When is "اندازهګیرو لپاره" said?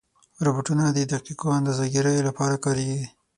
1.59-2.55